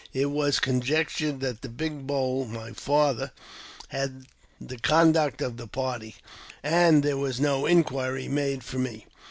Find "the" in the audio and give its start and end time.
4.59-4.77, 5.57-5.67